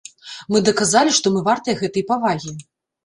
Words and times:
Мы 0.53 0.61
даказалі, 0.69 1.13
што 1.17 1.33
мы 1.35 1.43
вартыя 1.49 1.79
гэтай 1.85 2.07
павагі. 2.11 2.55